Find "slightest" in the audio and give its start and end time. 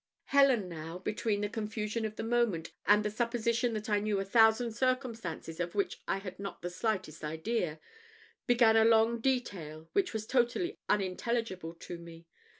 6.71-7.23